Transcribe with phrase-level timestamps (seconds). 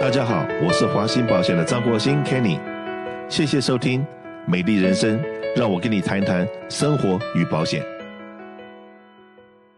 [0.00, 2.60] 大家好，我是华兴保险的张国兴 Kenny，
[3.28, 4.00] 谢谢收听
[4.46, 5.18] 《美丽人生》，
[5.56, 7.84] 让我跟你谈谈生活与保险。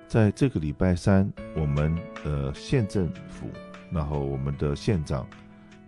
[0.07, 3.47] 在这个礼拜三，我们呃县政府，
[3.91, 5.27] 然后我们的县长，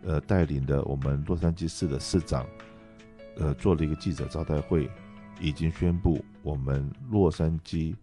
[0.05, 2.47] 呃带领的我们洛杉矶市的市长，
[3.39, 4.89] 呃做了一个记者招待会，
[5.41, 7.95] 已经宣布我们洛杉矶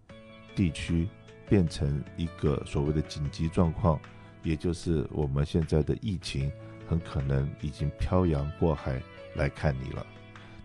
[0.55, 1.07] 地区
[1.47, 3.99] 变成一个所谓的紧急状况。
[4.43, 6.51] 也就是我们现在的疫情
[6.87, 9.01] 很可能已经漂洋过海
[9.35, 10.05] 来看你了。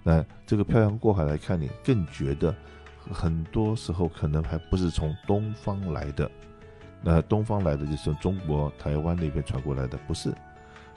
[0.03, 2.55] 那这个漂洋过海来看你，更觉得
[3.11, 6.31] 很多时候可能还不是从东方来的。
[7.01, 10.35] 那东方来的就是中国台湾那边传过来的，不是，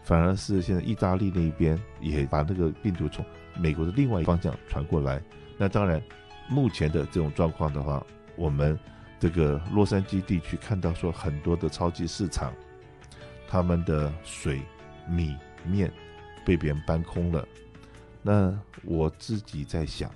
[0.03, 3.23] 反而是现在意大利那边也把那个病毒从
[3.59, 5.21] 美国的另外一方向传过来。
[5.57, 6.01] 那当然，
[6.49, 8.03] 目前的这种状况的话，
[8.35, 8.77] 我们
[9.19, 12.51] 这个洛杉矶地区看到说很多的超级市场。
[13.51, 14.61] 他们的水、
[15.09, 15.91] 米、面
[16.45, 17.45] 被别人搬空了。
[18.21, 20.09] 那我自己在想，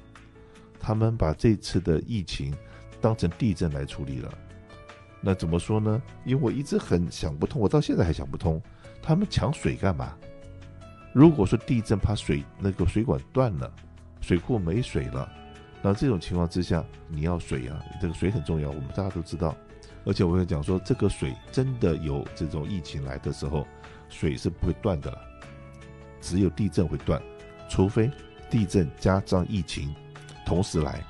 [0.80, 2.56] 他们把这次的疫情
[3.02, 4.34] 当成地震来处理了。
[5.20, 6.02] 那怎么说呢？
[6.24, 8.62] 因为我一直很想不通，我到现在还想不通，
[9.02, 10.16] 他们抢水干嘛？
[11.12, 13.70] 如果说地震怕水那个水管断了，
[14.22, 15.30] 水库没水了，
[15.82, 19.54] 那这种情况之下，你要水啊，这个水很重要，我们大家都知道。
[20.06, 23.68] 而且我会讲说，这个水真的有这种疫情来的时候，
[24.08, 25.18] 水是不会断的了，
[26.22, 27.22] 只有地震会断，
[27.70, 28.10] 除非
[28.50, 29.94] 地震加上疫情
[30.46, 31.04] 同时来，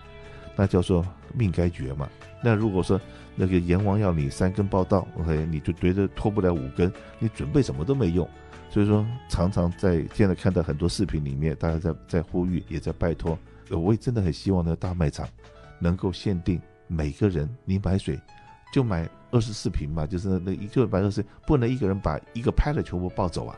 [0.56, 2.10] 那叫做命该绝嘛。
[2.42, 3.00] 那如果说
[3.36, 8.28] 那个阎王要你三根报到，OK，你就觉得拖不了五根，你准备什么都没用。
[8.70, 13.38] 所以说，常常在现在看到很多视频里面，大家在在呼吁，也在拜托，
[13.70, 15.28] 我也真的很希望那个大卖场
[15.80, 18.20] 能够限定每个人你买水。
[18.76, 23.58] 就买二十四瓶嘛，就是那一个买二十，不能一个人把一个 pallet 全部抱走啊。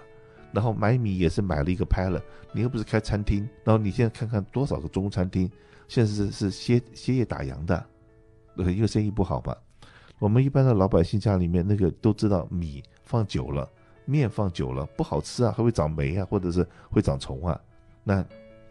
[0.52, 2.22] 然后买米也是买了一个拍了
[2.54, 3.50] 你又不是开餐厅。
[3.64, 5.50] 然后你现在看看多少个中餐厅
[5.88, 7.84] 现在是是歇歇业打烊的，
[8.58, 9.58] 呃因为生意不好嘛。
[10.20, 13.68] 我们一般的老百姓家里面那个都知道，米放久了，
[14.06, 17.60] 面放久了不好吃啊，还会长霉啊，或者是会长虫啊。
[18.04, 18.24] 那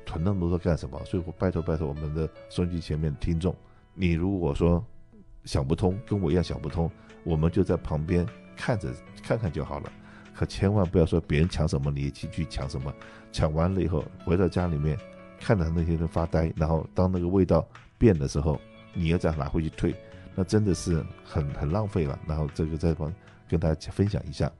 [0.05, 0.97] 囤那么多干什么？
[1.05, 3.53] 所以我拜托拜托我们的收音机前面的听众，
[3.95, 4.85] 你如果说。
[5.47, 6.91] 想不通，跟我一样想不通，
[7.25, 8.93] 我们就在旁边看着
[9.23, 9.91] 看看就好了，
[10.35, 12.93] 可千万不要说别人抢什么你也去去抢什么，
[13.33, 14.99] 抢完了以后回到家里面
[15.41, 18.61] 看着那些人发呆，然后当那个味道变的时候，
[18.93, 19.95] 你又再拿回去退，
[20.35, 22.19] 那真的是很很浪费了。
[22.27, 23.13] 然后这个再帮
[23.49, 24.51] 跟大家分享一下。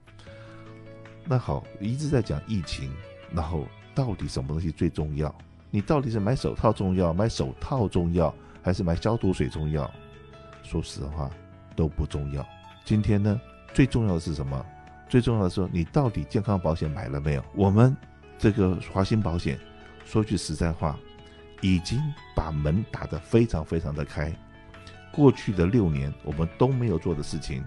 [1.25, 2.89] 那好，一直在讲疫情，
[3.33, 5.33] 然后到底什么东西最重要？
[5.69, 9.91] 你到底是买手套重要，买手套重要，还是买消毒水重要？
[10.67, 11.31] 说实话，
[11.77, 12.45] 都不重要。
[12.83, 13.39] 今天呢，
[13.73, 14.65] 最重要的是什么？
[15.07, 17.45] 最重要的是，你到底健康保险买了没有？
[17.55, 17.95] 我们
[18.37, 19.57] 这个华兴保险，
[20.03, 20.99] 说句实在话，
[21.61, 21.97] 已经
[22.35, 24.29] 把门打得非常非常的开。
[25.13, 27.63] 过去的六年，我们都没有做的事情，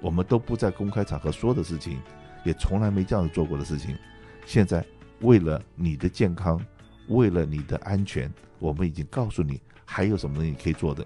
[0.00, 2.00] 我们都不在公开场合说的事情，
[2.44, 3.98] 也从来没这样子做过的事情。
[4.46, 4.84] 现在，
[5.22, 6.64] 为了你的健康，
[7.08, 11.04] 为了你的安全，我们已经告诉你还有什么东西可以做的。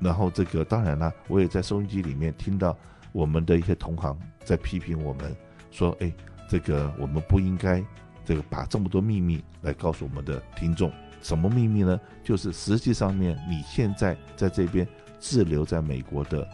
[0.00, 2.76] 然后这个当然了，我也在收音机里面听到
[3.12, 5.36] 我们的一些同行在批评我们，
[5.70, 6.12] 说：“哎，
[6.48, 7.84] 这个我们不应该
[8.24, 10.90] 这个把这么多秘密来告诉我们的听众。
[11.22, 12.00] 什么秘密呢？
[12.24, 16.48] 就是实际上面你现在在这边滞留在美国的，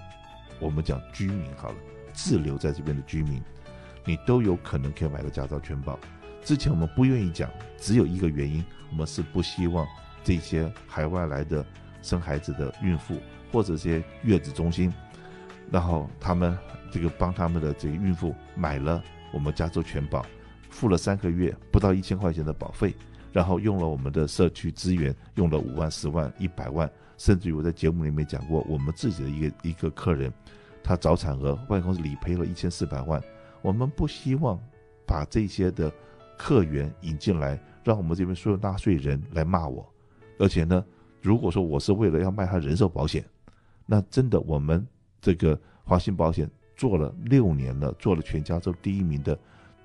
[0.59, 1.77] 我们讲居民好了，
[2.12, 3.41] 滞留在这边的居民，
[4.05, 5.97] 你都有可能可以买到驾照全保。
[6.43, 7.49] 之前我们不愿意讲，
[7.79, 9.87] 只有一个原因，我们是不希望
[10.25, 11.65] 这些海外来的
[12.06, 13.21] 生孩子的孕妇。”
[13.53, 14.93] 或者这些月子中心，
[15.71, 16.59] 然后他们
[16.91, 19.03] 这个帮他们的这个孕妇买了
[19.33, 20.27] 我们加州全保，
[20.69, 22.94] 付了三个月不到一千块钱的保费，
[23.33, 30.31] 然后用了我们的社区资源，用了五万、十万、一百万，甚至于我在节目里面讲过，我们自己的一个一个客人，
[30.83, 33.23] 他早产儿，外公司理赔了一千四百万。
[33.62, 34.61] 我们不希望
[35.06, 35.91] 把这些的
[36.37, 39.88] 客源引进来，让我们这边所有纳税人来骂我，
[40.38, 40.85] 而且呢，
[41.26, 43.25] 如果说我是为了要卖他人寿保险。
[43.84, 44.87] 那真的，我们
[45.20, 49.37] 这个华信保险做了六年了，做了全加州第一名的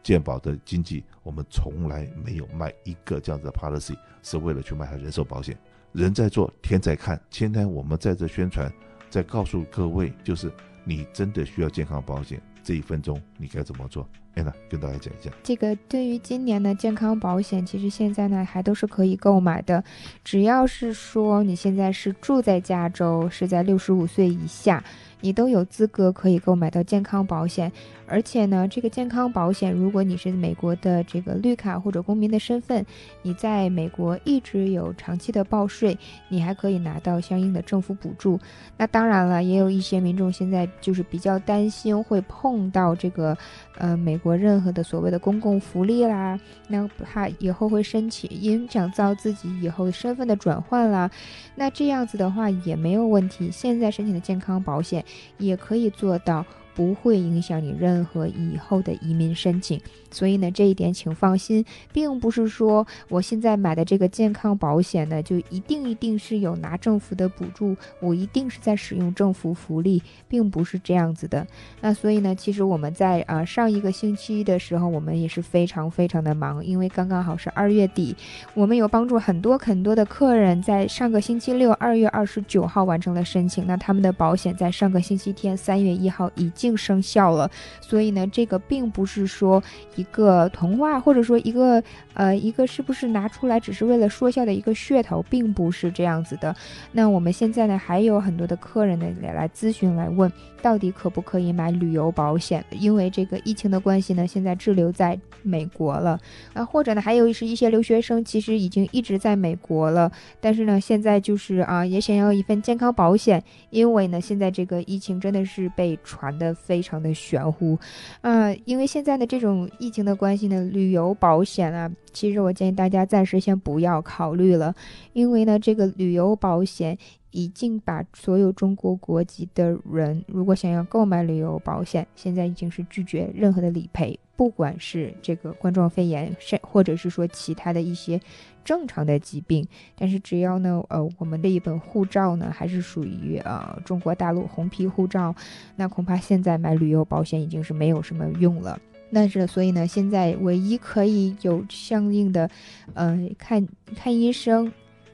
[0.03, 5.57] 健保的经纪，我们从来没有卖一个这样子的 policy，是为了去卖他人寿保险。
[5.93, 7.19] 人在做，天在看。
[7.31, 8.71] 现在我们在这宣传，
[9.09, 10.51] 在告诉各位，就是
[10.83, 14.07] 你真的需要健康保险，这一分钟你该怎么做？
[14.33, 15.29] 安娜，跟大家讲一下。
[15.43, 19.83] 这个对于今年的健康保险，其实现在呢还都是可以购买的，
[20.23, 24.81] 只要是说你现在是住在加州，是在六十五岁以下，
[25.19, 27.69] 你都有资格可以购买到健康保险。
[28.11, 32.85] 而且呢，这个健康保险，如果你是美国的这个绿卡或者公民的身份，
[33.21, 35.97] 你在美国一直有长期的报税，
[36.27, 38.37] 你还可以拿到相应的政府补助。
[38.75, 43.37] 那当然了，也有一些民众现在就是比较担心会碰到这个，
[43.77, 46.37] 呃，美国任何的所谓的公共福利啦，
[46.67, 51.09] 那怕以后会申请影响到自己以后身份的转换啦。
[51.55, 55.05] 那这样子的话也没有问题，现在申请的健康保险
[55.37, 56.45] 也可以做到。
[56.73, 59.79] 不会影响你任何以后的移民申请，
[60.09, 71.45] 所以呢，这一点请放心，并不是说我现在买的这个健康保险呢，就一定一定是有拿政府的补助，我一定是在使用政府福利，并不是这样子的。
[71.81, 78.15] 那所以呢，其实我们在、呃、上一个星期的时候，我们也是非常非常的忙，因为刚刚好是二月底，
[78.53, 86.71] 我们有帮助很多很多的客人在上个星期六，二月二十九号完成了申请，那他们的保险在上个星期天，三月一号已经。
[86.81, 89.61] 生效了，所以呢，这个并不是说
[89.95, 96.55] 一个童话，或者说一个呃一个是不是拿出来只是为了说笑的一个噱头，并不是这样子的。
[96.91, 100.31] 那我们现在呢，还有很多的客人呢也来咨询来问，
[100.61, 102.63] 到底可不可以买旅游保险？
[102.71, 106.17] 因为这个疫情的关系呢，现在滞留在美国了
[106.53, 116.50] 啊，或者呢，还有是一些留学生，其实已经一直在美国了，但是呢，现在就是啊，也想要一份健康保险，因为呢，现在这个疫情真的是被传的。
[116.53, 117.77] 非常的玄乎，
[118.21, 124.73] 啊、因为现在的这种疫情的关系呢，旅游保险啊，其实我建议大家暂时先不要考虑了，
[125.13, 126.97] 因为呢，这个旅游保险
[127.31, 134.19] 已经把所有中国国籍的人，如果想要购买旅游保险，现在已经是拒绝任何的理赔。
[134.35, 138.19] 不管是这个冠状肺炎，是或者是说其他的一些
[138.63, 139.67] 正常的疾病，
[139.97, 145.35] 但是只要呢，呃，我们的一本护照呢还是属于呃中国大陆红皮护照，
[145.75, 148.79] 那恐怕现在买旅游保险已经是没有什么用了。
[149.13, 152.49] 但是所以呢，现在唯一可以有相应的，
[152.93, 154.71] 呃，看看医生，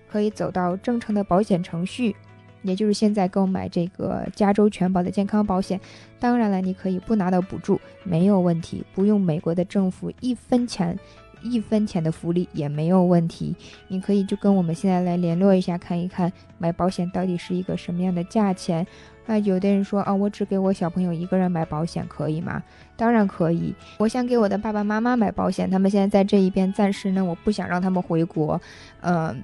[0.07, 2.15] 可以走到正常的保险程序。
[2.63, 5.79] 也就是现在购买这个加州全保的健康保险，
[6.19, 10.97] 当然了，你可以不拿到补助，没有问题，不用美国的政府一分钱，
[11.41, 13.55] 一分钱的福利也没有问题。
[13.87, 18.85] 你可以就跟我们现在来联络一下，看一看买保险到底是一个什么样的价钱。
[19.27, 22.63] 那，有的人说啊，我只给我小朋友一个人买保险，可以吗？
[22.95, 23.75] 当然可以。
[23.97, 28.59] 我想给我的爸爸妈妈买保险，他们现在在这一边，暂时呢，我不想让他们回国，
[29.01, 29.35] 嗯、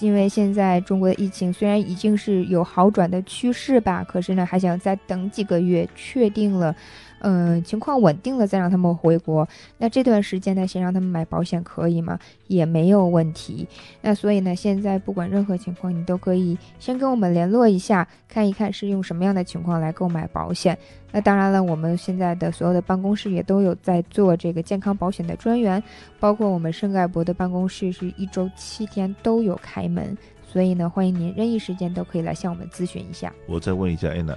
[0.00, 6.76] 因为现在中国的疫情虽然已经是有好转的趋势吧，可是呢，还想再等几个月，确定了。
[7.24, 9.48] 嗯，情况稳定了再让他们回国。
[9.78, 12.18] 那这段时间呢，先让他们买保险可以吗？
[12.48, 13.68] 也没有问题。
[14.00, 20.76] 那所以呢，现在不管任何情况，你都可以先跟我们联络一下，看一看是用什么么样的情况来购买保险。
[21.12, 25.80] 那当然了，我们现在的所有的办公室也都有在做这个健康保险的专员，
[26.18, 33.32] 包括我们圣盖博的办公室是一周七天都有开门，所以呢，欢迎您任意时间都可以来向我们咨询一下。
[33.46, 34.36] 我再问一下安娜。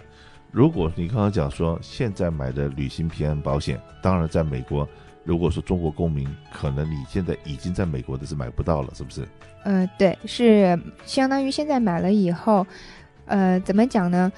[0.52, 4.88] 如果你刚刚讲说现在买的旅行平安保险，当然在美国，
[5.24, 9.28] 如果说中国公民，可能你现在已经在美国的是买不到了，是不是？
[9.64, 12.66] 呃，对，是相当于现在买了以后，
[13.26, 14.32] 呃，怎么讲呢？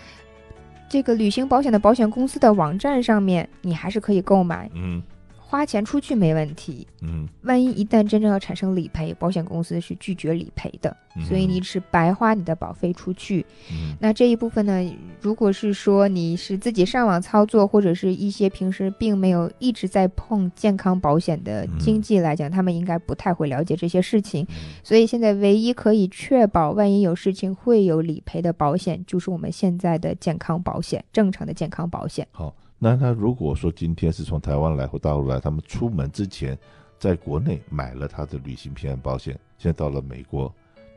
[0.90, 4.70] 这个旅行保险的保险公司的网站上面，你还是可以购买。
[4.74, 5.02] 嗯。
[5.50, 13.46] 花钱出去没问题，嗯，万一一旦真正要产生理赔，保险公司是拒绝理赔的，嗯、所以你是白花你的保费出去。
[13.72, 24.46] 嗯，那这一部分呢，如果是说你是自己上网操作，或者是一些平时并没有一直在碰健康保险的经济来讲，嗯、他们应该不太会了解这些事情。
[24.50, 32.28] 嗯、所以现在唯一可以确保万一有事情会有理赔的保险，就是我们现在的健康保险，正常的健康保险。
[32.32, 32.54] 好。
[32.80, 36.58] 那他如果说今天是从台湾来或大陆来，他们出门之前
[37.00, 40.54] 在国内买了他的旅行平安保险，现在到了美国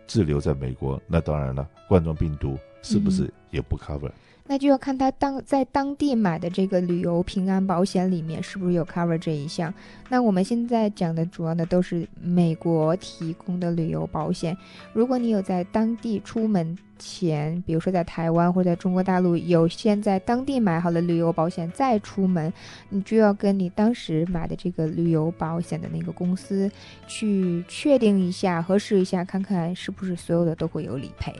[0.07, 4.09] 滞留在美国，那当然了，冠状病毒是不是也不 cover？
[4.09, 4.13] 嗯
[4.47, 9.73] 那就要看他当在当地买的这个旅游平安保险里面是不是有 cover 这一项。
[10.09, 14.57] 那我们现在讲的主要的都是美国提供的旅游保险。
[14.93, 22.53] 如果你有在当地出门前，比如说在台湾或者在中国大陆有先在当地买好了旅游保险再出门，
[22.89, 26.69] 你就要跟你当时买的这个旅游保险的那个公司
[27.07, 31.33] 去确定一下、核实一下，看看是不是所有的都会有理赔。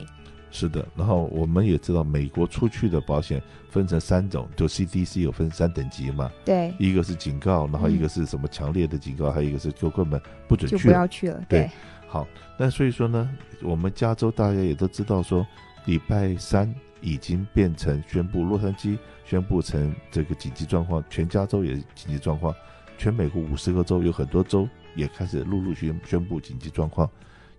[0.51, 6.29] 是的，然后我们也知道，美国出去的保险分成三种，就 CDC 有分三等级嘛。
[6.43, 11.41] 对，一个是警告，然后一个是什么强烈的警告，嗯、还有一个是就根本不准去，就不要去了。
[11.47, 11.71] 对，对
[12.07, 12.27] 好，
[12.57, 13.29] 那所以说呢，
[13.63, 15.47] 我们加州大家也都知道说，
[15.85, 22.53] 礼拜三已经变成宣布，洛杉矶宣布成这个紧急状况，全加州也紧急状况，
[22.97, 27.09] 全美国五十个州有很多州也开始陆陆续续宣布紧急状况，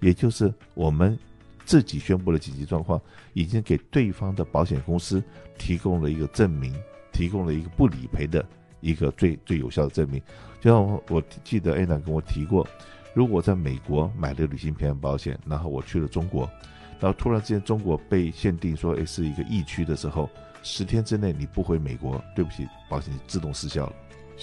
[0.00, 1.18] 也就是我们
[1.64, 3.00] 自己宣布了紧急状况，
[3.32, 5.22] 已经给对方的保险公司
[5.58, 6.74] 提供了一个证明，
[7.12, 8.44] 提供了一个不理赔的
[8.80, 10.20] 一个最最有效的证明。
[10.60, 12.66] 就像我，我记得安娜跟我提过，
[13.14, 16.48] 如果在美国买了旅行平安保险，然后我去了中国。
[17.00, 20.30] 然后突然之间，中国被限定说，诶，是一个疫区的时候，
[20.62, 23.92] 十天之内你不回美国，对不起，保险自动失效了。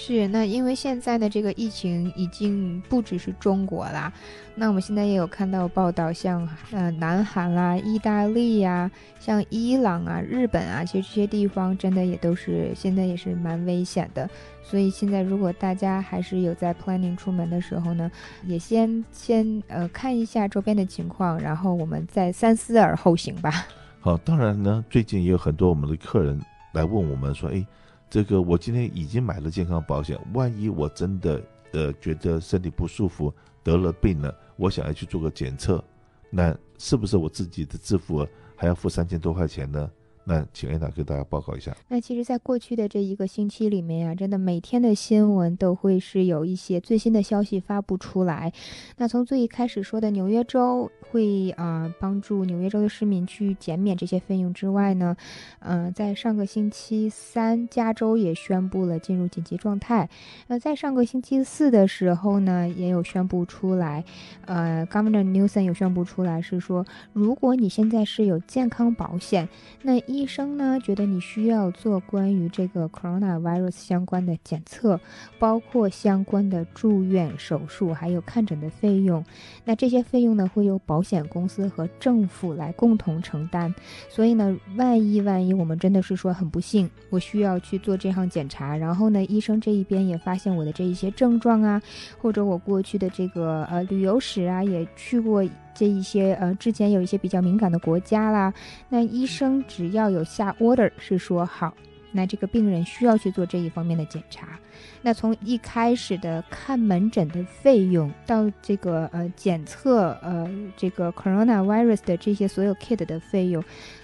[0.02, 4.10] 是，那因为现在的这个疫情已经不只是中国啦，
[4.54, 14.26] 那我们现在也有看到报道，像呃南韩啦、意大利呀、像伊朗啊、日本啊，其实这些地方真的也都是现在也是蛮危险的。
[14.62, 18.10] 所以现在如果大家还是有在 planning 出门的时候呢，
[18.46, 23.66] 也先先呃看一下周边的情况，然后我们再三思而后行吧。
[24.00, 26.40] 好，当然呢，最近也有很多我们的客人
[26.72, 27.62] 来问我们说，哎。
[28.10, 31.40] 这个我今天已经买了健康保险，万一我真的
[31.70, 35.82] 呃觉得身体不舒服，得了病了，我想要去做个检测，
[36.28, 38.26] 那是不是我自己的自付
[38.56, 39.88] 还要付三千多块钱呢？
[40.24, 41.76] 那请安娜给大家报告一下。
[41.88, 48.52] 那其实，在过去的这一个星期里面啊，真的每天的新闻都会是有一些最新的消息发布出来。
[48.98, 55.16] 那从最一开始说的纽约州会啊、呃、帮助纽约州的市民去减免这些费用之外呢，
[55.60, 60.08] 嗯、在上个星期三，加州也宣布了进入紧急状态。
[60.48, 64.04] 呃，在上个星期四的时候呢，也有宣布出来，
[64.44, 69.48] 呃，Governor Newsom 有宣布出来是说，如果你现在是有健康保险，
[69.82, 75.00] 那医生呢，觉得你需要做关于这个 coronavirus 相关的检测，
[75.38, 79.24] 包括相关的住院、手术，还有看诊的费用。
[79.64, 83.72] 那这些费用呢，会由保险公司和政府来共同承担。
[84.08, 91.80] 所以呢，万一万一我们真的是说很不幸，我需要去做这项检查，然后呢，医生这一边也发现我的这一些症状啊，
[92.18, 95.46] 或者我过去的这个呃旅游史啊，也去过。
[95.74, 98.52] 这一些呃，之前有一些比较敏感的国家啦，
[98.88, 101.74] 那医生只要有下 order 是说好，
[102.12, 104.58] 那这个病人需要去做这一方面的检查。
[105.02, 113.62] 那从一开始的看门诊的费用，到这个呃检测呃这个 coronavirus 的这些所有 kit 的费用。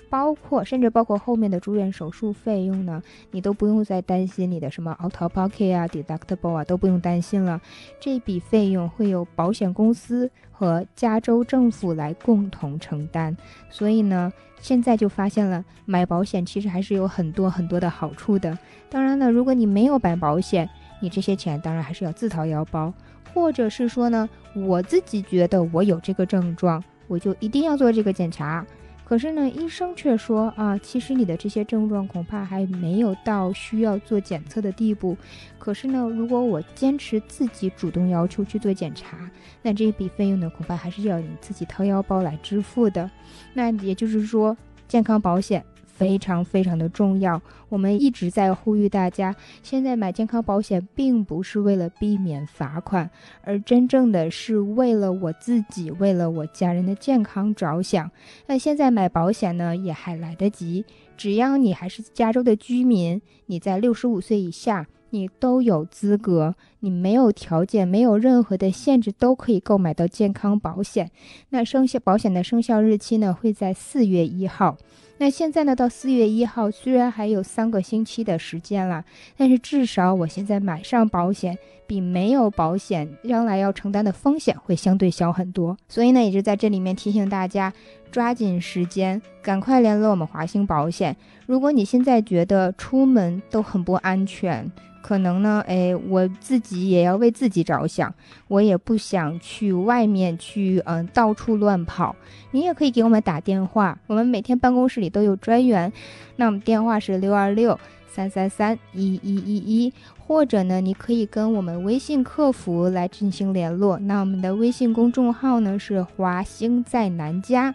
[0.09, 7.61] 包括甚至包括后面的住院手术费用呢，你都不用再担心你的什么 out of pocket 啊、deductible 啊都不用担心了。
[7.99, 13.37] 这笔费用会由保险公司和加州政府来共同承担。
[13.69, 18.57] 所以呢，现在就发现了买保险其实还是有很多很多的好处的。
[18.89, 20.69] 当然呢，如果你没有买保险，
[21.01, 22.93] 你这些钱当然还是要自掏腰包，
[23.35, 28.65] 或者是说呢，我自己觉得我有这个症状，我就一定要做这个检查。
[29.09, 35.17] 可是呢，医生却说啊，其实你的这些症状恐怕还没有到需要做检测的地步。
[35.61, 39.31] 可是呢，如果我坚持自己主动要求去做检查，
[39.63, 43.09] 那这一笔费用呢，恐怕还是要你自己掏腰包来支付的。
[43.55, 44.57] 那也就是说，
[44.89, 45.65] 健康保险。
[45.97, 53.11] 非常非常的重要，我们一直在呼吁大家，现在买健康保险并不是为了避免罚款，
[53.43, 58.11] 而真正的是为了我自己，为了我家人的健康着想。
[58.47, 60.85] 那现在买保险呢，也还来得及，
[61.17, 71.11] 只要你还是加州的居民，你在六十五岁以下，你都有资格，你没有条件，没有任何的限制，都可以购买到健康保险。
[71.49, 74.76] 那生效保险的生效日期呢，会在四月一号。
[75.19, 79.03] 那现在呢，到四月一号，虽然还有三个星期的时间了，
[79.37, 81.57] 但是至少我现在买上保险，
[81.87, 85.75] 比没有保险将来要承担的风险会相对小很多。
[85.89, 87.73] 所以呢，也就在这里面提醒大家，
[88.11, 91.17] 抓紧时间，赶快联络我们华兴保险。
[91.47, 94.71] 如果你现在觉得出门都很不安全，
[95.07, 98.13] 可能呢，哎，我自己也要为自己着想，
[98.49, 102.17] 我也不想去外面去，嗯、到处乱跑。
[102.51, 105.93] 你也可以给我们打电话，我们每天办公室里都有专员，
[106.35, 107.79] 那我们电话是六二六
[108.17, 109.93] 三三三一一一一。
[110.27, 113.97] 或者呢，你可以跟我们微信客服来进行联络。
[114.01, 117.73] 那我们的微信公众号呢是华兴在南加，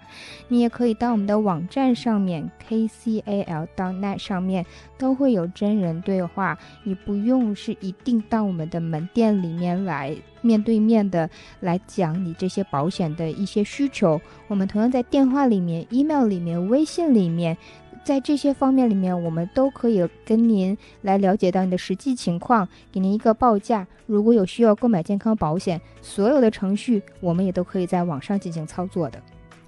[0.50, 4.66] 你也可以到我们的网站上面 kcal.net 上面
[4.98, 11.30] 都会有真人对话，你不用是一定到我们的门店里面来面对面的
[11.62, 14.20] 来讲你这些保险的一些需求。
[14.50, 17.58] 我们同样在电话里面、email 里面、微信里面。
[18.03, 23.88] 在这些方面里面，我们都可以跟您来了解到你的实际情况，给您一个报价。
[24.08, 29.22] 如果有需要购买健康保险，所有的程序我们也都可以在网上进行操作的。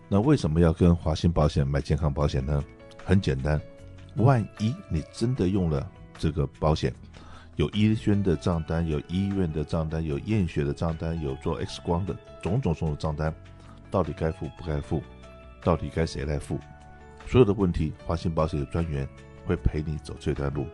[0.09, 2.63] 那为什么要跟华兴保险买健康保险呢？
[3.05, 3.61] 很简单，
[4.15, 6.93] 万一你真的用了这个保险，
[7.55, 13.33] 有医生的账单，有医院的账单，有验血的账单，有做 X 光的种种种种账单，
[13.91, 15.01] 到底该付不该付？
[15.63, 16.59] 到底该谁来付？
[17.27, 19.07] 所有的问题，华信保险的专员
[19.45, 20.65] 会陪你走这段路，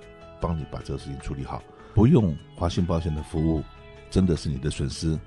[0.42, 1.64] 帮你把这个事情处理好。
[1.94, 3.64] 不用华信保险的服务，
[4.10, 5.18] 真的是你的损失。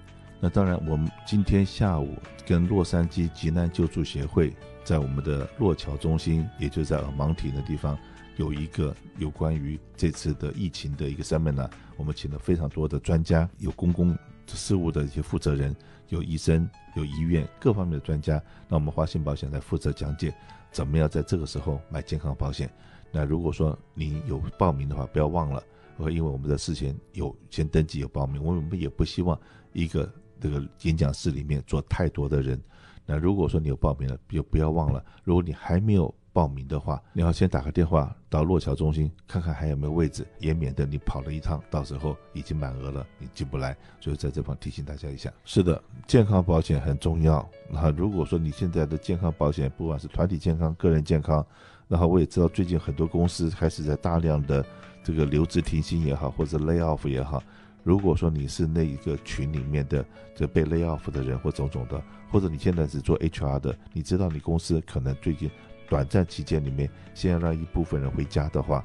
[0.41, 7.97] 那当然，我们今天下午跟洛杉矶急难救助协会在我们的洛桥中心，也就在尔芒廷的地方，
[8.37, 11.71] 有一个有关于这次的疫情的一个 seminar。
[11.97, 15.75] 我们请了非常多的专家，有公共事务的一些负责人，
[16.09, 18.43] 有医生，有医院各方面的专家。
[18.69, 20.35] 那我们华信保险来负责讲解，
[20.71, 22.71] 怎么样在这个时候买健康保险。
[23.11, 25.63] 那如果说你有报名的话，不要忘了，
[25.99, 29.39] 因为我们的事前有先登记有报名，我们也不希望
[29.73, 30.13] 一个。
[30.41, 32.61] 这个演讲室里面坐太多的人，
[33.07, 43.77] 那如果说你有报名了，就不要忘了，如果你还没有报名的话，你要先打个电话到洛桥中心看看还有没有位置，也免得你跑了一趟，到时候已经满额了，你进不来。
[44.01, 45.31] 所以在这方提醒大家一下。
[45.45, 47.47] 是的，健康保险很重要。
[47.71, 51.45] 那如果说你现在的健康保险，不管是团体健康、个人健康，
[51.87, 54.65] 然后我也知道最近很多公司开始在大量的
[55.05, 57.43] 这个留职停薪也好，或者 lay off 也好。
[57.85, 65.51] 如果说你是那一个群里面的这被 lay off 的人或种种的，或者你现在是做 HR 的，你知道你公司可能最近
[65.93, 68.83] 短暂期间里面先要让一部分人回家的话，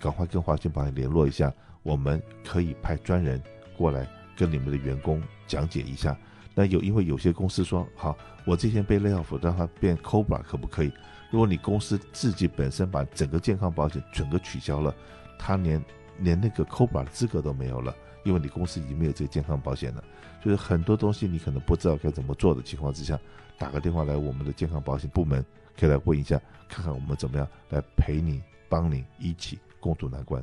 [0.00, 3.40] 赶快跟华信保险联络一下，我们可以派专人
[3.76, 4.04] 过来
[4.36, 6.18] 跟你们的员工讲解一下。
[6.56, 10.90] 那有因为有些公司说好，我之前被 lay off，让它变 COBRA 可不可以？
[11.30, 14.92] 如果你公司自己本身把整个健康保险整个取消了，
[15.38, 15.80] 他连
[16.18, 17.94] 连那个 COBRA 的资格都没有了。
[18.24, 20.02] 因为你公司已经没有这个健康保险了，
[20.44, 23.16] 就是很多东西你可能不知道该怎么做的情况之下，
[23.56, 25.42] 打个电话来我们的健康保险部门，
[25.78, 30.42] 可以来问一下，看看我们怎么样来陪你、帮你一起共度难关。